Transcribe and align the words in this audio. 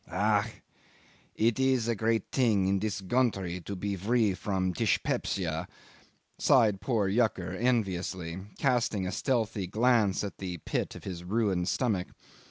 "Ach! 0.11 0.49
It's 1.35 1.87
a 1.87 1.93
great 1.93 2.31
ting 2.31 2.65
in 2.67 2.79
dis 2.79 3.01
goundry 3.01 3.63
to 3.63 3.75
be 3.75 3.95
vree 3.95 4.33
vrom 4.35 4.73
tispep 4.75 5.25
shia," 5.25 5.67
sighed 6.39 6.81
poor 6.81 7.07
Yucker 7.07 7.55
enviously, 7.55 8.39
casting 8.57 9.05
a 9.05 9.11
stealthy 9.11 9.67
glance 9.67 10.23
at 10.23 10.39
the 10.39 10.57
pit 10.65 10.95
of 10.95 11.03
his 11.03 11.23
ruined 11.23 11.67
stomach. 11.67 12.07